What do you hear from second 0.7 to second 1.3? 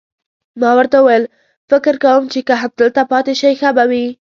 ورته وویل: